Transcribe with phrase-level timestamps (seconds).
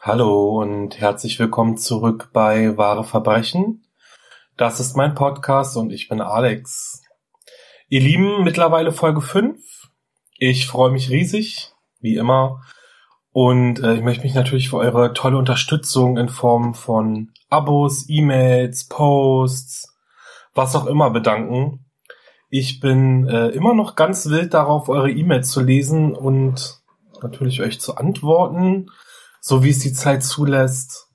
[0.00, 3.84] Hallo und herzlich willkommen zurück bei Wahre Verbrechen.
[4.56, 7.02] Das ist mein Podcast und ich bin Alex.
[7.88, 9.58] Ihr Lieben, mittlerweile Folge 5.
[10.38, 12.62] Ich freue mich riesig, wie immer.
[13.32, 18.86] Und äh, ich möchte mich natürlich für eure tolle Unterstützung in Form von Abos, E-Mails,
[18.86, 19.98] Posts,
[20.54, 21.86] was auch immer bedanken.
[22.50, 26.82] Ich bin äh, immer noch ganz wild darauf, eure E-Mails zu lesen und
[27.20, 28.86] natürlich euch zu antworten
[29.40, 31.08] so wie es die Zeit zulässt.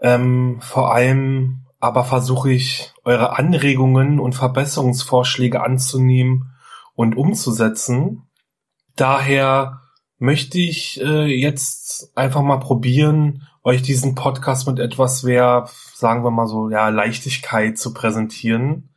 [0.00, 6.52] Ähm, vor allem aber versuche ich, eure Anregungen und Verbesserungsvorschläge anzunehmen
[6.94, 8.28] und umzusetzen.
[8.96, 9.80] Daher
[10.18, 16.30] möchte ich äh, jetzt einfach mal probieren, euch diesen Podcast mit etwas mehr, sagen wir
[16.30, 18.90] mal so, ja, Leichtigkeit zu präsentieren.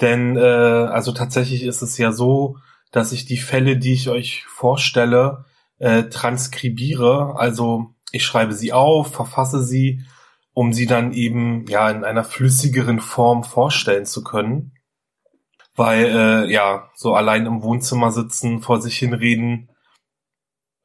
[0.00, 2.58] Denn äh, also tatsächlich ist es ja so,
[2.92, 5.44] dass ich die Fälle, die ich euch vorstelle,
[5.78, 10.04] äh, transkribiere, also ich schreibe sie auf, verfasse sie,
[10.52, 14.72] um sie dann eben ja in einer flüssigeren Form vorstellen zu können.
[15.74, 19.68] Weil äh, ja, so allein im Wohnzimmer sitzen, vor sich hinreden,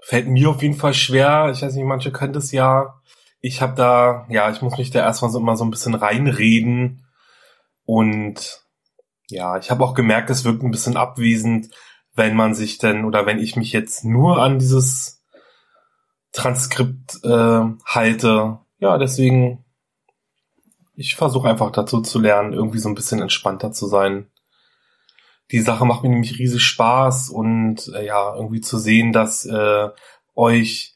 [0.02, 1.52] fällt mir auf jeden Fall schwer.
[1.54, 3.00] Ich weiß nicht, manche können das ja.
[3.42, 7.06] Ich habe da, ja, ich muss mich da erstmal so immer so ein bisschen reinreden.
[7.86, 8.64] Und
[9.30, 11.70] ja, ich habe auch gemerkt, es wirkt ein bisschen abwesend,
[12.16, 15.19] wenn man sich denn oder wenn ich mich jetzt nur an dieses
[16.32, 18.60] Transkript äh, halte.
[18.80, 19.66] Ja, deswegen,
[20.96, 24.30] ich versuche einfach dazu zu lernen, irgendwie so ein bisschen entspannter zu sein.
[25.52, 29.90] Die Sache macht mir nämlich riesig Spaß und äh, ja, irgendwie zu sehen, dass äh,
[30.36, 30.96] euch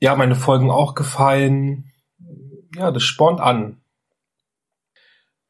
[0.00, 1.92] ja meine Folgen auch gefallen.
[2.74, 3.80] Ja, das spornt an.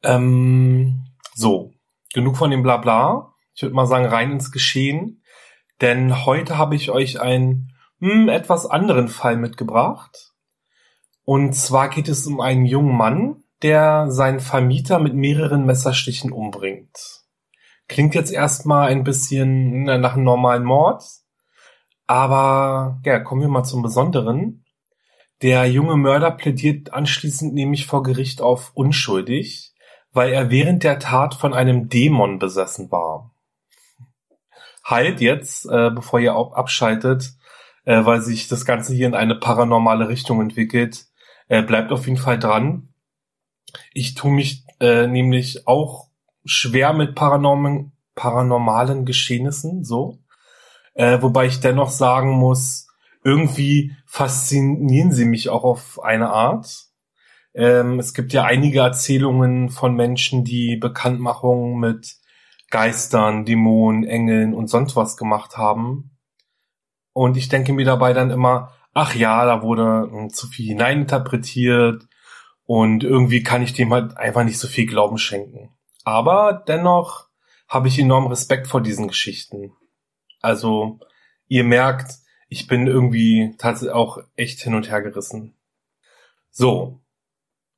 [0.03, 1.73] Ähm, so,
[2.13, 3.33] genug von dem Blabla.
[3.53, 5.23] Ich würde mal sagen, rein ins Geschehen.
[5.81, 7.70] Denn heute habe ich euch ein
[8.01, 10.33] hm, etwas anderen Fall mitgebracht.
[11.23, 17.21] Und zwar geht es um einen jungen Mann, der seinen Vermieter mit mehreren Messerstichen umbringt.
[17.87, 21.03] Klingt jetzt erstmal ein bisschen nach einem normalen Mord,
[22.07, 24.65] aber ja, kommen wir mal zum Besonderen.
[25.41, 29.73] Der junge Mörder plädiert anschließend nämlich vor Gericht auf unschuldig,
[30.11, 33.31] weil er während der Tat von einem Dämon besessen war.
[34.83, 37.33] Halt jetzt, äh, bevor ihr auch abschaltet,
[37.85, 41.05] äh, weil sich das Ganze hier in eine paranormale Richtung entwickelt.
[41.47, 42.89] Äh, bleibt auf jeden Fall dran.
[43.93, 46.09] Ich tue mich äh, nämlich auch
[46.45, 50.19] schwer mit paranormen, paranormalen Geschehnissen, so.
[50.93, 52.87] Äh, wobei ich dennoch sagen muss,
[53.23, 56.91] irgendwie faszinieren sie mich auch auf eine Art.
[57.53, 62.17] Ähm, es gibt ja einige Erzählungen von Menschen, die Bekanntmachungen mit
[62.69, 66.11] Geistern, Dämonen, Engeln und sonst was gemacht haben.
[67.13, 72.07] Und ich denke mir dabei dann immer, ach ja, da wurde hm, zu viel hineininterpretiert
[72.65, 75.75] und irgendwie kann ich dem halt einfach nicht so viel Glauben schenken.
[76.03, 77.27] Aber dennoch
[77.67, 79.73] habe ich enorm Respekt vor diesen Geschichten.
[80.41, 80.99] Also,
[81.47, 82.15] ihr merkt,
[82.49, 85.55] ich bin irgendwie tatsächlich auch echt hin und her gerissen.
[86.49, 86.99] So.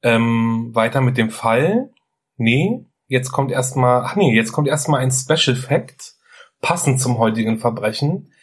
[0.01, 1.91] Ähm, weiter mit dem Fall.
[2.37, 6.15] Nee, jetzt kommt erstmal, ach nee, jetzt kommt erstmal ein Special Fact,
[6.61, 8.33] passend zum heutigen Verbrechen.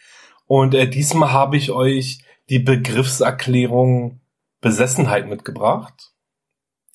[0.51, 4.19] Und äh, diesmal habe ich euch die Begriffserklärung
[4.59, 6.11] Besessenheit mitgebracht.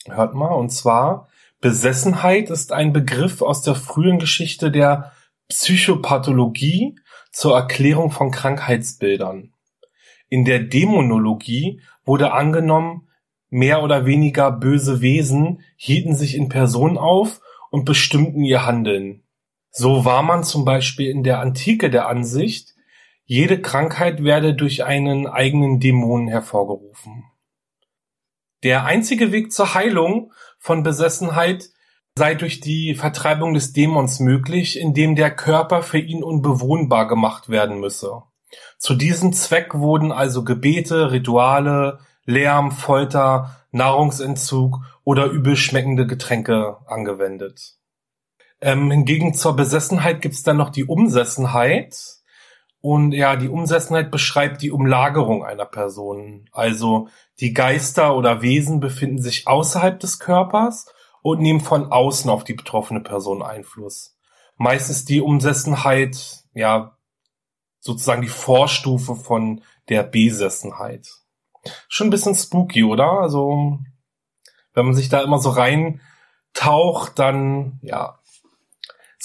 [0.04, 1.30] Hört mal, und zwar
[1.62, 5.12] Besessenheit ist ein Begriff aus der frühen Geschichte der
[5.48, 6.96] Psychopathologie
[7.32, 9.54] zur Erklärung von Krankheitsbildern.
[10.28, 13.08] In der Dämonologie wurde angenommen,
[13.48, 19.22] mehr oder weniger böse Wesen hielten sich in Person auf und bestimmten ihr Handeln.
[19.70, 22.75] So war man zum Beispiel in der Antike der Ansicht,
[23.26, 27.24] jede Krankheit werde durch einen eigenen Dämon hervorgerufen.
[28.62, 31.70] Der einzige Weg zur Heilung von Besessenheit
[32.16, 37.78] sei durch die Vertreibung des Dämons möglich, indem der Körper für ihn unbewohnbar gemacht werden
[37.78, 38.22] müsse.
[38.78, 47.76] Zu diesem Zweck wurden also Gebete, Rituale, Lärm, Folter, Nahrungsentzug oder übel schmeckende Getränke angewendet.
[48.60, 52.15] Ähm, hingegen zur Besessenheit gibt's dann noch die Umsessenheit.
[52.80, 56.48] Und ja, die Umsessenheit beschreibt die Umlagerung einer Person.
[56.52, 57.08] Also
[57.40, 60.86] die Geister oder Wesen befinden sich außerhalb des Körpers
[61.22, 64.16] und nehmen von außen auf die betroffene Person Einfluss.
[64.56, 66.96] Meist ist die Umsessenheit ja
[67.80, 71.08] sozusagen die Vorstufe von der Besessenheit.
[71.88, 73.10] Schon ein bisschen spooky, oder?
[73.20, 73.78] Also
[74.74, 78.18] wenn man sich da immer so reintaucht, dann ja.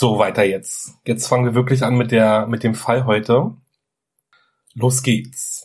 [0.01, 0.95] So weiter jetzt.
[1.06, 3.51] Jetzt fangen wir wirklich an mit der mit dem Fall heute.
[4.74, 5.63] Los geht's.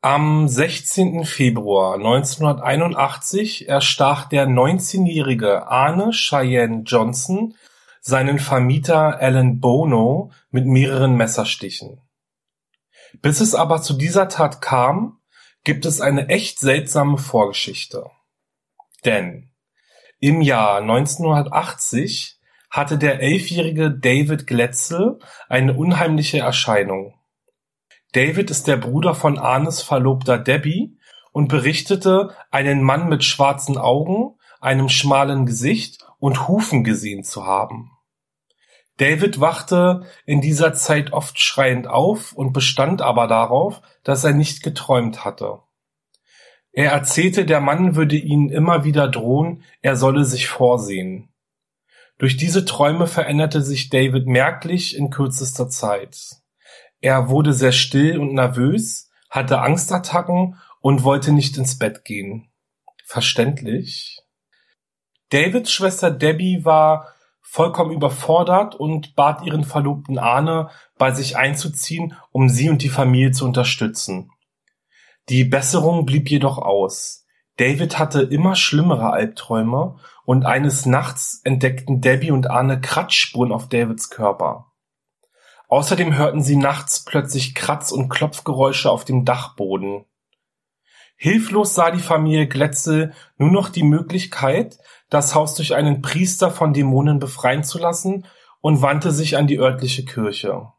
[0.00, 1.24] Am 16.
[1.24, 7.56] Februar 1981 erstach der 19-jährige Arne Cheyenne Johnson
[8.00, 12.00] seinen Vermieter Alan Bono mit mehreren Messerstichen.
[13.22, 15.18] Bis es aber zu dieser Tat kam,
[15.64, 18.10] gibt es eine echt seltsame Vorgeschichte.
[19.04, 19.50] Denn
[20.18, 22.38] im Jahr 1980
[22.70, 25.18] hatte der elfjährige David Gletzel
[25.48, 27.14] eine unheimliche Erscheinung.
[28.12, 30.98] David ist der Bruder von Arnes Verlobter Debbie
[31.32, 37.90] und berichtete, einen Mann mit schwarzen Augen, einem schmalen Gesicht und Hufen gesehen zu haben.
[39.02, 44.62] David wachte in dieser Zeit oft schreiend auf und bestand aber darauf, dass er nicht
[44.62, 45.58] geträumt hatte.
[46.70, 51.32] Er erzählte, der Mann würde ihnen immer wieder drohen, er solle sich vorsehen.
[52.18, 56.36] Durch diese Träume veränderte sich David merklich in kürzester Zeit.
[57.00, 62.52] Er wurde sehr still und nervös, hatte Angstattacken und wollte nicht ins Bett gehen.
[63.04, 64.20] Verständlich.
[65.30, 67.11] Davids Schwester Debbie war
[67.52, 73.32] vollkommen überfordert und bat ihren Verlobten Arne, bei sich einzuziehen, um sie und die Familie
[73.32, 74.30] zu unterstützen.
[75.28, 77.26] Die Besserung blieb jedoch aus.
[77.58, 84.08] David hatte immer schlimmere Albträume und eines Nachts entdeckten Debbie und Arne Kratzspuren auf Davids
[84.08, 84.72] Körper.
[85.68, 90.06] Außerdem hörten sie nachts plötzlich Kratz- und Klopfgeräusche auf dem Dachboden.
[91.24, 94.78] Hilflos sah die Familie Glätzel nur noch die Möglichkeit,
[95.08, 98.26] das Haus durch einen Priester von Dämonen befreien zu lassen
[98.60, 100.72] und wandte sich an die örtliche Kirche.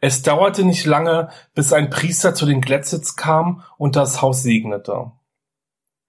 [0.00, 5.12] Es dauerte nicht lange, bis ein Priester zu den Glätzitz kam und das Haus segnete.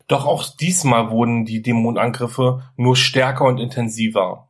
[0.07, 4.48] Doch auch diesmal wurden die Dämonenangriffe nur stärker und intensiver.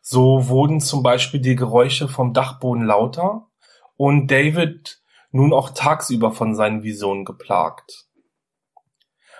[0.00, 3.50] So wurden zum Beispiel die Geräusche vom Dachboden lauter
[3.98, 8.07] und David nun auch tagsüber von seinen Visionen geplagt.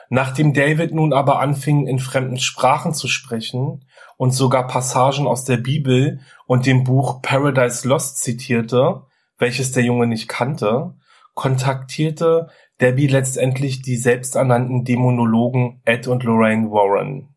[0.09, 3.85] Nachdem David nun aber anfing, in fremden Sprachen zu sprechen
[4.17, 9.03] und sogar Passagen aus der Bibel und dem Buch Paradise Lost zitierte,
[9.39, 10.95] welches der Junge nicht kannte,
[11.35, 12.49] kontaktierte
[12.81, 17.29] Debbie letztendlich die selbsternannten Dämonologen Ed und Lorraine Warren.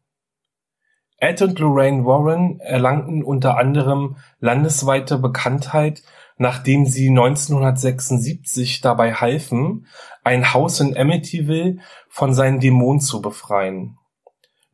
[1.17, 6.01] Ed und Lorraine Warren erlangten unter anderem landesweite Bekanntheit,
[6.37, 9.85] nachdem sie 1976 dabei halfen,
[10.23, 11.77] ein Haus in Amityville
[12.12, 13.98] von seinen Dämonen zu befreien.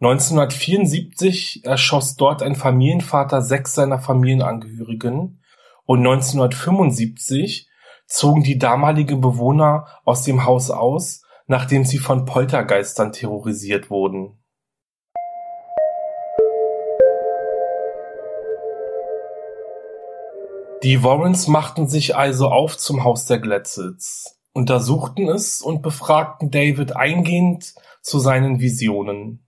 [0.01, 5.41] 1974 erschoss dort ein Familienvater sechs seiner Familienangehörigen
[5.85, 7.69] und 1975
[8.07, 14.37] zogen die damaligen Bewohner aus dem Haus aus, nachdem sie von Poltergeistern terrorisiert wurden
[20.83, 26.95] Die Warrens machten sich also auf zum Haus der Glatzels, untersuchten es und befragten David
[26.95, 29.47] eingehend zu seinen Visionen.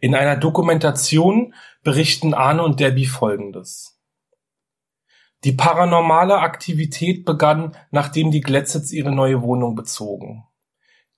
[0.00, 4.00] In einer Dokumentation berichten Arne und Debbie folgendes.
[5.44, 10.44] Die paranormale Aktivität begann, nachdem die Glatzets ihre neue Wohnung bezogen.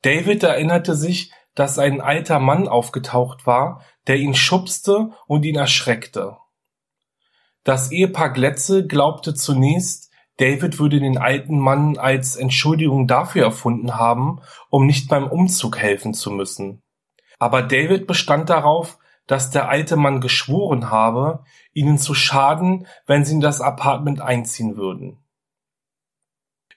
[0.03, 6.39] David erinnerte sich, dass ein alter Mann aufgetaucht war, der ihn schubste und ihn erschreckte.
[7.63, 10.06] Das Ehepaar Glätze glaubte zunächst,
[10.39, 16.13] David würde den alten Mann als Entschuldigung dafür erfunden haben, um nicht beim Umzug helfen
[16.13, 16.83] zu müssen.
[17.39, 23.35] Aber David bestand darauf, dass der alte Mann geschworen habe, ihnen zu schaden, wenn sie
[23.35, 25.19] in das Apartment einziehen würden.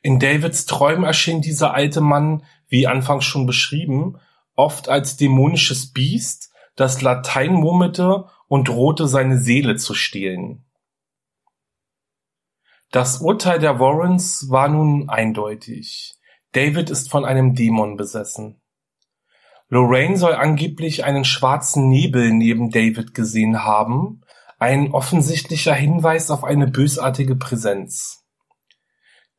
[0.01, 4.17] In Davids Träumen erschien dieser alte Mann, wie anfangs schon beschrieben,
[4.55, 10.65] oft als dämonisches Biest, das Latein murmelte und drohte seine Seele zu stehlen.
[12.91, 16.15] Das Urteil der Warrens war nun eindeutig.
[16.53, 18.59] David ist von einem Dämon besessen.
[19.67, 24.21] Lorraine soll angeblich einen schwarzen Nebel neben David gesehen haben,
[24.57, 28.25] ein offensichtlicher Hinweis auf eine bösartige Präsenz.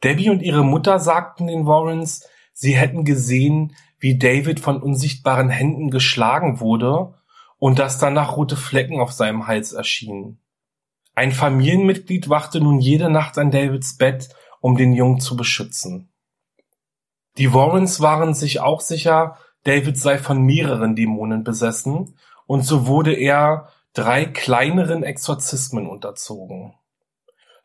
[0.04, 5.90] Debbie und ihre Mutter sagten den Warrens, sie hätten gesehen, wie David von unsichtbaren Händen
[5.90, 7.14] geschlagen wurde
[7.58, 10.40] und dass danach rote Flecken auf seinem Hals erschienen.
[11.14, 14.28] Ein Familienmitglied wachte nun jede Nacht an Davids Bett,
[14.60, 16.12] um den Jungen zu beschützen.
[17.38, 23.12] Die Warrens waren sich auch sicher, David sei von mehreren Dämonen besessen, und so wurde
[23.12, 26.74] er drei kleineren Exorzismen unterzogen.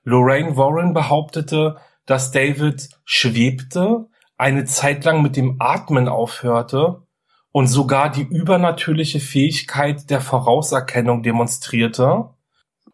[0.04, 7.04] Lorraine Warren behauptete, dass David schwebte, eine Zeit lang mit dem Atmen aufhörte
[7.52, 12.30] und sogar die übernatürliche Fähigkeit der Vorauserkennung demonstrierte,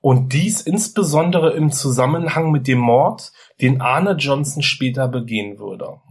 [0.02, 3.32] und dies insbesondere im Zusammenhang mit dem Mord,
[3.62, 6.02] den Arne Johnson später begehen würde.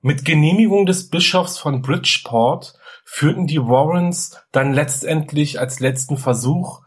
[0.00, 2.74] Mit Genehmigung des Bischofs von Bridgeport
[3.04, 6.82] führten die Warrens dann letztendlich als letzten Versuch,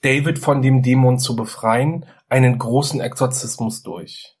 [0.00, 4.36] David von dem Dämon zu befreien, einen großen Exorzismus durch.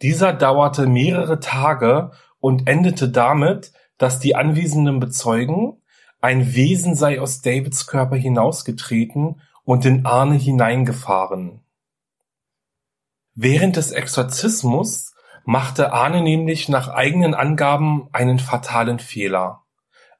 [0.00, 5.82] Dieser dauerte mehrere Tage und endete damit, dass die Anwesenden bezeugen,
[6.20, 11.60] ein Wesen sei aus Davids Körper hinausgetreten und in Arne hineingefahren.
[13.34, 15.12] Während des Exorzismus
[15.44, 19.64] machte Arne nämlich nach eigenen Angaben einen fatalen Fehler.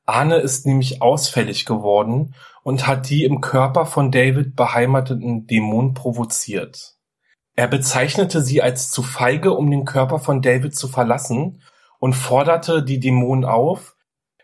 [0.04, 6.96] Arne ist nämlich ausfällig geworden und hat die im Körper von David beheimateten Dämonen provoziert.
[7.56, 11.62] Er bezeichnete sie als zu feige, um den Körper von David zu verlassen
[11.98, 13.96] und forderte die Dämonen auf,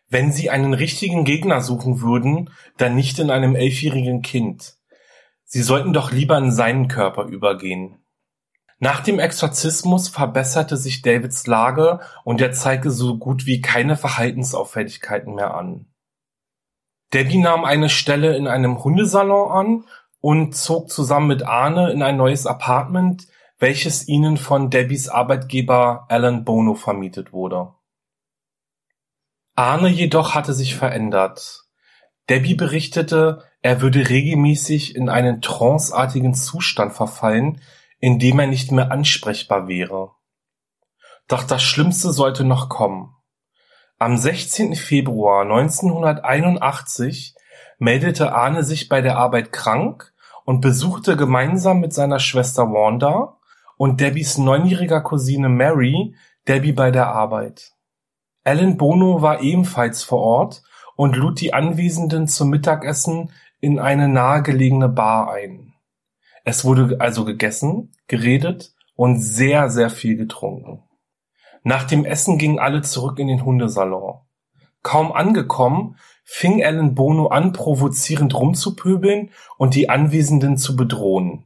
[0.09, 4.79] wenn sie einen richtigen Gegner suchen würden, dann nicht in einem elfjährigen Kind.
[5.45, 8.05] Sie sollten doch lieber in seinen Körper übergehen.
[8.79, 15.35] Nach dem Exorzismus verbesserte sich Davids Lage und er zeigte so gut wie keine Verhaltensauffälligkeiten
[15.35, 15.87] mehr an.
[17.13, 19.85] Debbie nahm eine Stelle in einem Hundesalon an
[20.21, 26.45] und zog zusammen mit Arne in ein neues Apartment, welches ihnen von Debbies Arbeitgeber Alan
[26.45, 27.73] Bono vermietet wurde.
[29.55, 31.65] Arne jedoch hatte sich verändert.
[32.29, 37.63] Debbie berichtete, er würde regelmäßig in einen tranceartigen Zustand verfallen,
[37.99, 40.11] in dem er nicht mehr ansprechbar wäre.
[41.29, 43.17] Doch das Schlimmste sollte noch kommen.
[43.99, 44.75] Am 16.
[44.75, 47.35] Februar 1981
[47.79, 50.13] meldete Arne sich bei der Arbeit krank
[50.45, 53.39] und besuchte gemeinsam mit seiner Schwester Wanda
[53.79, 56.15] und Debbies neunjähriger Cousine Mary
[56.47, 57.73] Debbie bei der Arbeit.
[58.45, 60.63] Alan Bono war ebenfalls vor Ort
[60.97, 63.31] und lud die Anwesenden zum Mittagessen
[63.65, 65.73] in eine nahegelegene Bar ein.
[66.45, 70.83] Es wurde also gegessen, geredet und sehr, sehr viel getrunken.
[71.63, 74.21] Nach dem Essen gingen alle zurück in den Hundesalon.
[74.83, 81.45] Kaum angekommen, fing Alan Bono an, provozierend rumzupöbeln und die Anwesenden zu bedrohen.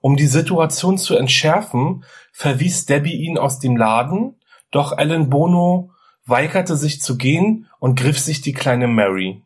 [0.00, 4.40] Um die Situation zu entschärfen, verwies Debbie ihn aus dem Laden,
[4.72, 5.92] doch Alan Bono
[6.24, 9.44] weigerte sich zu gehen und griff sich die kleine Mary.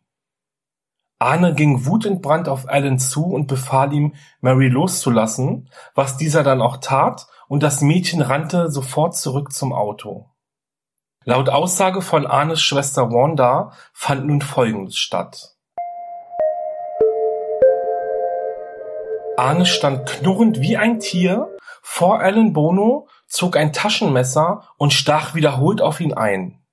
[1.24, 6.76] Arne ging wutentbrannt auf Alan zu und befahl ihm, Mary loszulassen, was dieser dann auch
[6.76, 10.28] tat, und das Mädchen rannte sofort zurück zum Auto.
[11.24, 15.56] Laut Aussage von Arnes Schwester Wanda fand nun Folgendes statt.
[19.38, 21.48] Arne stand knurrend wie ein Tier
[21.80, 26.63] vor Alan Bono, zog ein Taschenmesser und stach wiederholt auf ihn ein.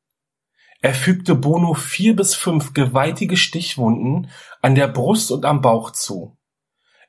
[0.81, 6.37] Er fügte Bono vier bis fünf gewaltige Stichwunden an der Brust und am Bauch zu.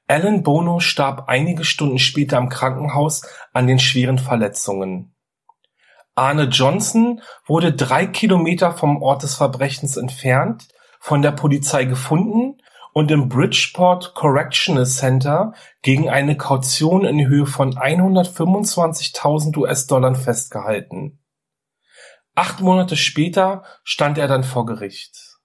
[0.07, 3.23] Alan Bono starb einige Stunden später im Krankenhaus
[3.55, 5.15] an den schweren Verletzungen.
[6.15, 10.69] Arne Johnson wurde drei Kilometer vom Ort des Verbrechens entfernt
[11.01, 12.59] von der Polizei gefunden
[12.93, 21.22] und im Bridgeport Correctional Center gegen eine Kaution in Höhe von 125.000 US-Dollar festgehalten.
[22.35, 25.39] Acht Monate später stand er dann vor Gericht.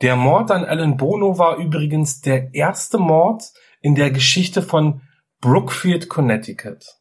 [0.00, 5.02] Der Mord an Alan Bono war übrigens der erste Mord in der Geschichte von
[5.40, 7.00] Brookfield, Connecticut.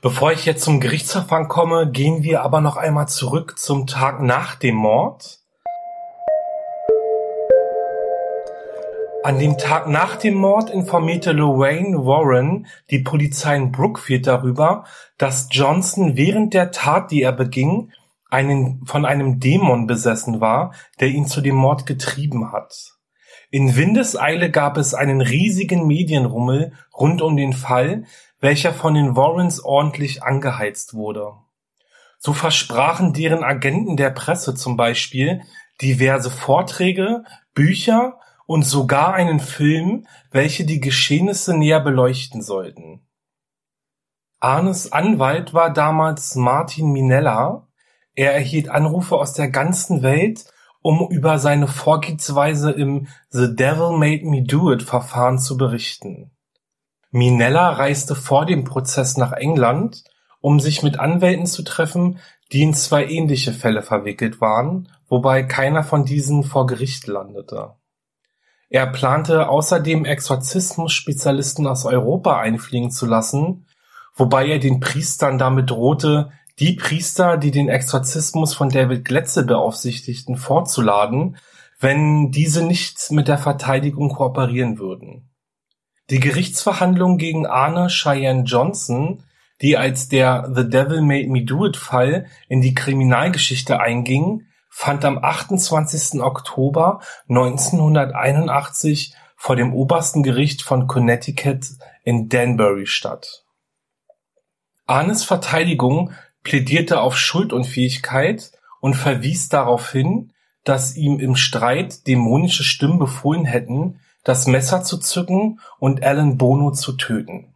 [0.00, 4.54] Bevor ich jetzt zum Gerichtsverfahren komme, gehen wir aber noch einmal zurück zum Tag nach
[4.54, 5.35] dem Mord.
[9.26, 14.84] An dem Tag nach dem Mord informierte Lorraine Warren die Polizei in Brookfield darüber,
[15.18, 17.90] dass Johnson während der Tat, die er beging,
[18.30, 22.92] einen, von einem Dämon besessen war, der ihn zu dem Mord getrieben hat.
[23.50, 28.04] In Windeseile gab es einen riesigen Medienrummel rund um den Fall,
[28.38, 31.32] welcher von den Warrens ordentlich angeheizt wurde.
[32.18, 35.42] So versprachen deren Agenten der Presse zum Beispiel
[35.82, 43.06] diverse Vorträge, Bücher und sogar einen Film, welche die Geschehnisse näher beleuchten sollten.
[44.40, 47.68] Arnes Anwalt war damals Martin Minella.
[48.14, 50.44] Er erhielt Anrufe aus der ganzen Welt,
[50.82, 56.30] um über seine Vorgehensweise im The Devil Made Me Do It Verfahren zu berichten.
[57.10, 60.04] Minella reiste vor dem Prozess nach England,
[60.40, 62.20] um sich mit Anwälten zu treffen,
[62.52, 67.74] die in zwei ähnliche Fälle verwickelt waren, wobei keiner von diesen vor Gericht landete.
[68.68, 73.66] Er plante außerdem Exorzismus-Spezialisten aus Europa einfliegen zu lassen,
[74.14, 80.36] wobei er den Priestern damit drohte, die Priester, die den Exorzismus von David Gletze beaufsichtigten,
[80.36, 81.36] vorzuladen,
[81.78, 85.30] wenn diese nicht mit der Verteidigung kooperieren würden.
[86.08, 89.22] Die Gerichtsverhandlung gegen Arne Cheyenne Johnson,
[89.60, 94.45] die als der The Devil Made Me Do It Fall in die Kriminalgeschichte einging,
[94.78, 96.20] fand am 28.
[96.20, 101.64] Oktober 1981 vor dem obersten Gericht von Connecticut
[102.04, 103.46] in Danbury statt.
[104.84, 112.98] Arnes Verteidigung plädierte auf Schuldunfähigkeit und verwies darauf hin, dass ihm im Streit dämonische Stimmen
[112.98, 117.54] befohlen hätten, das Messer zu zücken und Alan Bono zu töten.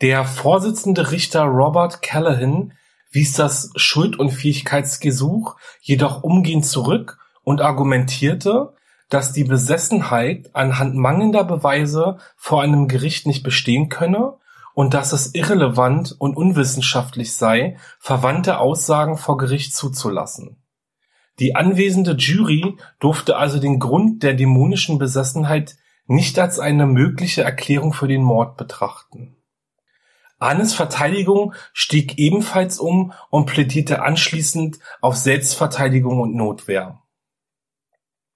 [0.00, 2.72] Der Vorsitzende Richter Robert Callahan
[3.10, 8.74] wies das Schuldunfähigkeitsgesuch jedoch umgehend zurück und argumentierte,
[9.08, 14.34] dass die Besessenheit anhand mangelnder Beweise vor einem Gericht nicht bestehen könne
[14.74, 20.56] und dass es irrelevant und unwissenschaftlich sei, verwandte Aussagen vor Gericht zuzulassen.
[21.40, 27.92] Die anwesende Jury durfte also den Grund der dämonischen Besessenheit nicht als eine mögliche Erklärung
[27.92, 29.36] für den Mord betrachten.
[30.40, 37.02] Annes Verteidigung stieg ebenfalls um und plädierte anschließend auf Selbstverteidigung und Notwehr.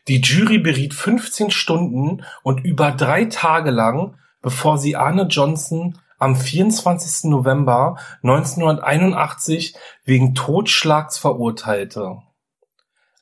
[0.06, 6.36] Die Jury beriet 15 Stunden und über drei Tage lang, bevor sie Arne Johnson am
[6.36, 7.30] 24.
[7.30, 12.18] November 1981 wegen Totschlags verurteilte.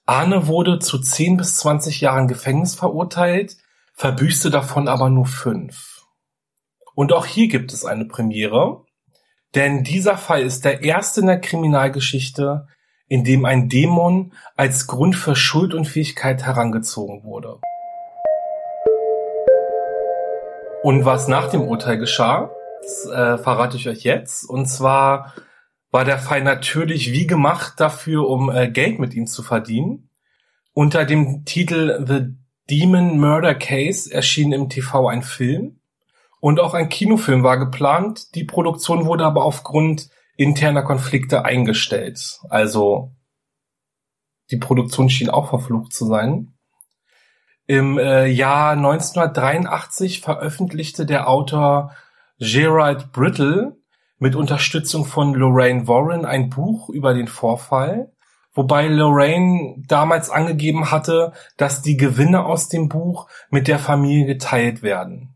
[0.06, 3.56] Arne wurde zu 10 bis 20 Jahren Gefängnis verurteilt,
[3.94, 5.91] verbüßte davon aber nur fünf.
[6.94, 8.84] Und auch hier gibt es eine Premiere,
[9.54, 12.66] denn dieser Fall ist der erste in der Kriminalgeschichte,
[13.08, 17.60] in dem ein Dämon als Grund für Schuldunfähigkeit herangezogen wurde.
[20.82, 22.50] Und was nach dem Urteil geschah,
[22.82, 24.48] das äh, verrate ich euch jetzt.
[24.48, 25.34] Und zwar
[25.90, 30.08] war der Fall natürlich wie gemacht dafür, um äh, Geld mit ihm zu verdienen.
[30.72, 32.34] Unter dem Titel The
[32.70, 35.81] Demon Murder Case erschien im TV ein Film
[36.42, 38.34] und auch ein Kinofilm war geplant.
[38.34, 42.40] Die Produktion wurde aber aufgrund interner Konflikte eingestellt.
[42.50, 43.12] Also
[44.50, 46.54] die Produktion schien auch verflucht zu sein.
[47.68, 51.92] Im äh, Jahr 1983 veröffentlichte der Autor
[52.40, 53.76] Gerald Brittle
[54.18, 58.10] mit Unterstützung von Lorraine Warren ein Buch über den Vorfall,
[58.52, 64.82] wobei Lorraine damals angegeben hatte, dass die Gewinne aus dem Buch mit der Familie geteilt
[64.82, 65.31] werden.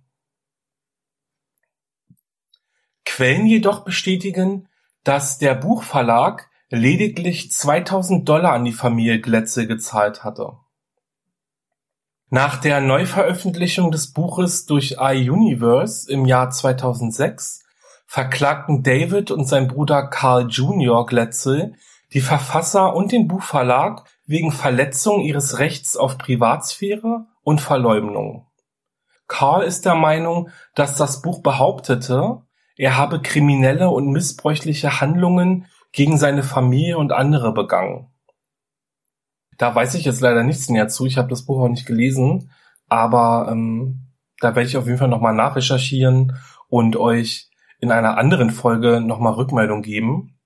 [3.07, 4.69] Quellen jedoch bestätigen,
[5.05, 10.59] dass der Buchverlag lediglich 2000 Dollar an die Familie Glätze gezahlt hatte.
[12.29, 17.64] Nach der Neuveröffentlichung des Buches durch iUniverse im Jahr 2006
[18.07, 21.75] verklagten David und sein Bruder Carl Junior Glätzel
[22.12, 28.47] die Verfasser und den Buchverlag wegen Verletzung ihres Rechts auf Privatsphäre und Verleumdung.
[29.29, 32.42] Carl ist der Meinung, dass das Buch behauptete,
[32.77, 38.09] er habe kriminelle und missbräuchliche Handlungen gegen seine Familie und andere begangen.
[39.57, 41.07] Da weiß ich jetzt leider nichts näher zu.
[41.07, 42.51] Ich habe das Buch auch nicht gelesen,
[42.89, 47.49] aber ähm, da werde ich auf jeden Fall nochmal nachrecherchieren und euch
[47.81, 50.39] in einer anderen Folge nochmal Rückmeldung geben.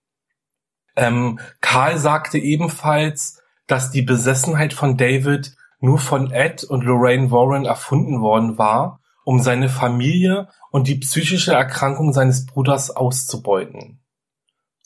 [0.97, 7.65] Ähm, Karl sagte ebenfalls, dass die Besessenheit von David nur von Ed und Lorraine Warren
[7.65, 14.01] erfunden worden war, um seine Familie und die psychische Erkrankung seines Bruders auszubeuten.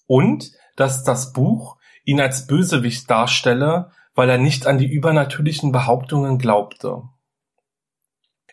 [0.06, 6.38] Und dass das Buch ihn als Bösewicht darstelle, weil er nicht an die übernatürlichen Behauptungen
[6.38, 7.02] glaubte.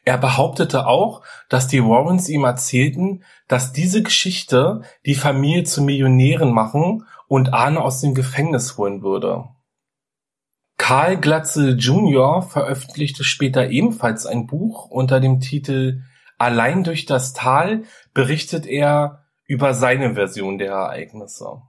[0.04, 6.52] Er behauptete auch, dass die Warrens ihm erzählten, dass diese Geschichte die Familie zu Millionären
[6.52, 9.46] machen und Arne aus dem Gefängnis holen würde.
[10.78, 12.42] Karl Glatzel Jr.
[12.42, 16.02] veröffentlichte später ebenfalls ein Buch unter dem Titel
[16.42, 17.84] Allein durch das Tal
[18.16, 21.62] berichtet er über seine Version der Ereignisse.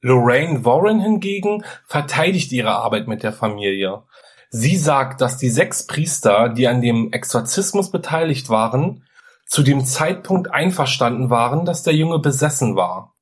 [0.00, 4.04] Lorraine Warren hingegen verteidigt ihre Arbeit mit der Familie.
[4.50, 9.02] Sie sagt, dass die sechs Priester, die an dem Exorzismus beteiligt waren,
[9.44, 13.16] zu dem Zeitpunkt einverstanden waren, dass der Junge besessen war.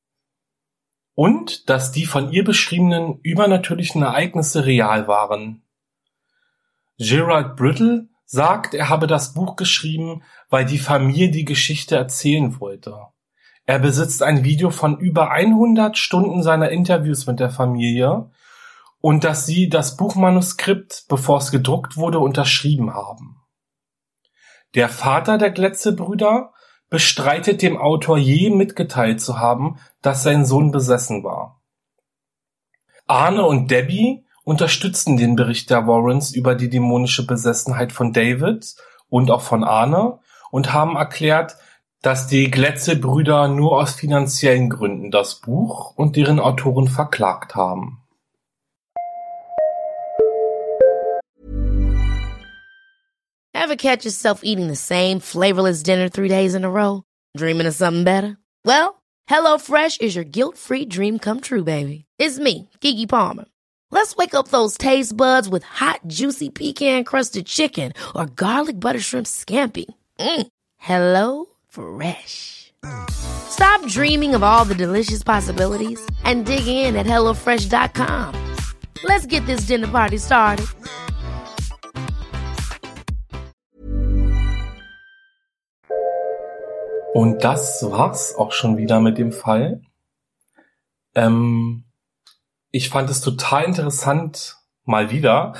[1.14, 5.62] Und dass die von ihr beschriebenen übernatürlichen Ereignisse real waren.
[6.98, 12.98] Gerald Brittle sagt, er habe das Buch geschrieben, weil die Familie die Geschichte erzählen wollte.
[13.66, 18.30] Er besitzt ein Video von über 100 Stunden seiner Interviews mit der Familie
[19.00, 23.40] und dass sie das Buchmanuskript, bevor es gedruckt wurde, unterschrieben haben.
[24.74, 26.52] Der Vater der Gletze-Brüder
[26.90, 31.62] bestreitet dem Autor je mitgeteilt zu haben, dass sein Sohn besessen war.
[33.06, 38.74] Arne und Debbie unterstützten den Bericht der Warrens über die dämonische Besessenheit von David
[39.08, 41.56] und auch von Arne und haben erklärt,
[42.02, 48.02] dass die Gletze-Brüder nur aus finanziellen Gründen das Buch und deren Autoren verklagt haben.
[53.54, 57.02] Ever catch yourself eating the same flavorless dinner three days in a row?
[57.34, 58.36] Dreaming of something better?
[58.66, 62.04] Well, HelloFresh is your guilt-free dream come true, baby.
[62.18, 63.46] It's me, Kiki Palmer.
[63.90, 69.26] Let's wake up those taste buds with hot, juicy pecan-crusted chicken or garlic butter shrimp
[69.26, 69.86] scampi.
[70.18, 70.46] Mm.
[70.76, 72.72] Hello Fresh.
[73.10, 78.34] Stop dreaming of all the delicious possibilities and dig in at HelloFresh.com.
[79.04, 80.66] Let's get this dinner party started.
[87.14, 89.80] Und das war's auch schon wieder mit dem Fall.
[91.14, 91.83] Ähm,
[92.74, 95.54] ich fand es total interessant, mal wieder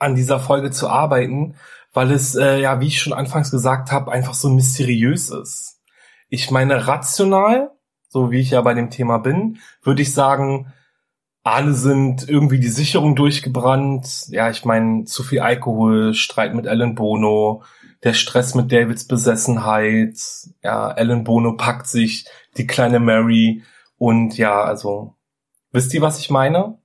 [0.00, 1.54] an dieser Folge zu arbeiten,
[1.92, 5.80] weil es, äh, ja, wie ich schon anfangs gesagt habe, einfach so mysteriös ist.
[6.28, 7.70] Ich meine, rational,
[8.08, 10.72] so wie ich ja bei dem Thema bin, würde ich sagen,
[11.44, 14.26] alle sind irgendwie die Sicherung durchgebrannt.
[14.30, 17.62] Ja, ich meine, zu viel Alkohol, Streit mit Alan Bono,
[18.02, 20.18] der Stress mit Davids Besessenheit.
[20.64, 22.26] Ja, Alan Bono packt sich
[22.56, 23.62] die kleine Mary
[23.98, 25.15] und ja, also
[25.76, 26.78] wisst ihr, was ich meine?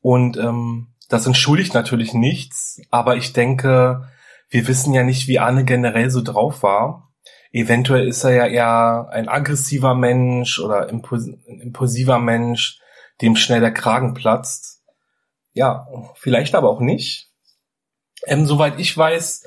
[0.00, 4.08] Und ähm, das entschuldigt natürlich nichts, aber ich denke,
[4.48, 7.12] wir wissen ja nicht, wie Arne generell so drauf war.
[7.52, 12.80] Eventuell ist er ja eher ein aggressiver Mensch oder impulsiver Mensch,
[13.22, 14.82] dem schnell der Kragen platzt.
[15.52, 17.30] Ja, vielleicht aber auch nicht.
[18.26, 19.46] Ähm, soweit ich weiß,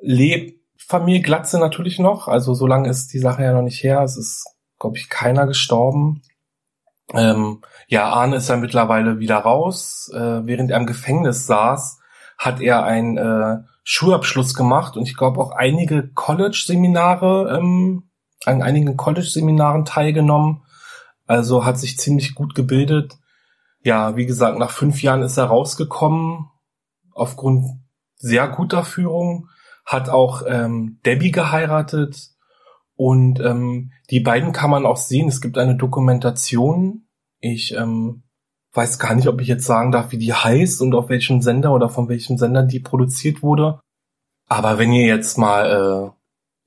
[0.00, 2.26] lebt Familie Glatze natürlich noch.
[2.26, 4.00] Also so lange ist die Sache ja noch nicht her.
[4.00, 4.46] Es ist,
[4.80, 6.22] glaube ich, keiner gestorben.
[7.14, 10.10] Ähm, ja, Arne ist ja mittlerweile wieder raus.
[10.14, 12.00] Äh, während er im Gefängnis saß,
[12.38, 18.10] hat er ein äh, Schulabschluss gemacht und ich glaube auch einige College-Seminare, ähm,
[18.44, 20.62] an einigen College-Seminaren teilgenommen.
[21.26, 23.18] Also hat sich ziemlich gut gebildet.
[23.82, 26.48] Ja, wie gesagt, nach fünf Jahren ist er rausgekommen
[27.14, 27.64] aufgrund
[28.16, 29.48] sehr guter Führung,
[29.84, 32.30] hat auch ähm, Debbie geheiratet
[32.96, 35.28] und ähm, die beiden kann man auch sehen.
[35.28, 37.06] Es gibt eine Dokumentation.
[37.40, 38.22] Ich ähm,
[38.72, 41.72] weiß gar nicht, ob ich jetzt sagen darf, wie die heißt und auf welchem Sender
[41.72, 43.80] oder von welchem Sender die produziert wurde.
[44.48, 46.14] Aber wenn ihr jetzt mal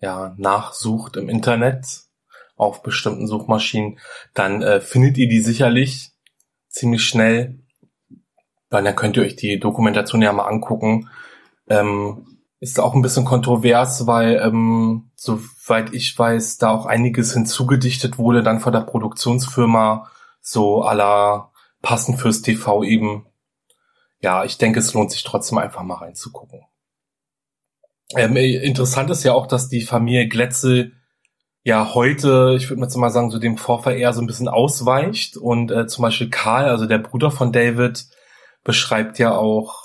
[0.01, 1.85] äh, ja nachsucht im Internet
[2.55, 3.99] auf bestimmten Suchmaschinen,
[4.33, 6.11] dann äh, findet ihr die sicherlich
[6.69, 7.59] ziemlich schnell.
[8.69, 11.09] Weil dann könnt ihr euch die Dokumentation ja mal angucken.
[11.69, 18.17] Ähm, ist auch ein bisschen kontrovers, weil ähm, soweit ich weiß, da auch einiges hinzugedichtet
[18.17, 20.09] wurde dann von der Produktionsfirma
[20.41, 23.25] so aller passend fürs TV eben.
[24.21, 26.61] Ja, ich denke, es lohnt sich trotzdem einfach mal reinzugucken.
[28.15, 30.93] Ähm, interessant ist ja auch, dass die Familie Glätzel
[31.63, 35.71] ja heute, ich würde mal sagen, so dem Vorfall eher so ein bisschen ausweicht und
[35.71, 38.05] äh, zum Beispiel Karl, also der Bruder von David,
[38.63, 39.81] beschreibt ja auch,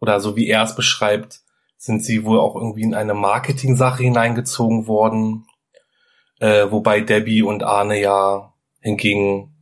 [0.00, 1.41] oder so wie er es beschreibt,
[1.82, 5.46] sind sie wohl auch irgendwie in eine Marketing-Sache hineingezogen worden,
[6.38, 9.52] äh, wobei Debbie und Arne ja hingegen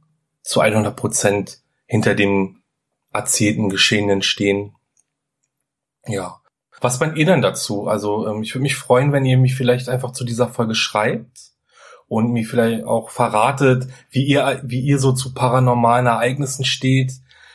[0.42, 2.60] zu 100 Prozent hinter dem
[3.10, 4.74] erzählten Geschehenen stehen.
[6.06, 6.42] Ja.
[6.82, 7.88] Was meint ihr denn dazu?
[7.88, 11.52] Also ähm, ich würde mich freuen, wenn ihr mich vielleicht einfach zu dieser Folge schreibt
[12.06, 17.14] und mir vielleicht auch verratet, wie ihr, wie ihr so zu paranormalen Ereignissen steht.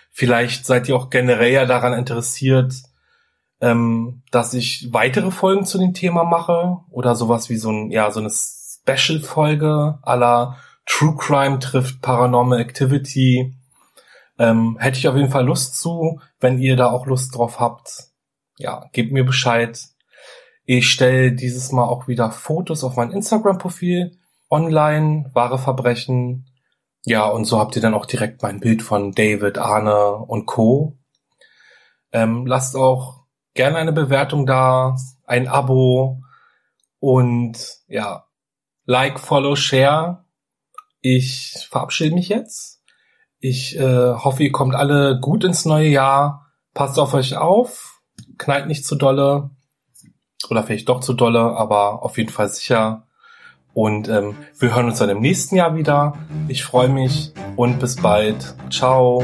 [0.10, 2.74] Vielleicht seid ihr auch generell ja daran interessiert,
[3.62, 8.12] ähm, dass ich weitere Folgen zu dem Thema mache oder sowas wie so ein, ja,
[8.12, 13.56] so eine Special-Folge aller True Crime trifft Paranormal Activity.
[14.38, 18.10] Ähm, hätte ich auf jeden Fall Lust zu, wenn ihr da auch Lust drauf habt.
[18.58, 19.80] Ja, gebt mir Bescheid.
[20.66, 24.18] Ich stelle dieses Mal auch wieder Fotos auf mein Instagram-Profil
[24.50, 26.48] online, wahre Verbrechen.
[27.04, 30.98] Ja, und so habt ihr dann auch direkt mein Bild von David, Arne und Co.
[32.12, 33.25] Ähm, lasst auch
[33.56, 36.22] gerne eine Bewertung da, ein Abo
[37.00, 38.26] und ja,
[38.86, 40.26] Like, Follow, Share.
[41.02, 42.84] Ich verabschiede mich jetzt.
[43.40, 46.52] Ich äh, hoffe, ihr kommt alle gut ins neue Jahr.
[46.74, 48.02] Passt auf euch auf,
[48.38, 49.52] knallt nicht zu dolle
[50.50, 53.08] oder vielleicht doch zu dolle, aber auf jeden Fall sicher.
[53.74, 56.18] Und ähm, wir hören uns dann im nächsten Jahr wieder.
[56.48, 58.56] Ich freue mich und bis bald.
[58.70, 59.24] Ciao.